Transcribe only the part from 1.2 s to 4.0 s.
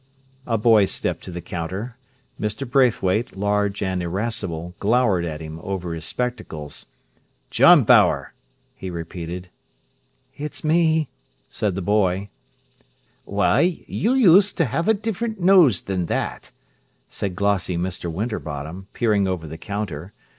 to the counter. Mr. Braithwaite, large